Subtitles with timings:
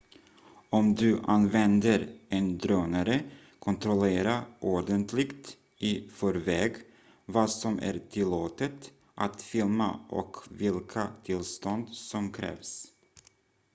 [0.69, 3.21] om du använder en drönare
[3.59, 6.75] kontrollera ordentligt i förväg
[7.25, 12.85] vad som är tillåtet att filma och vilka tillstånd som krävs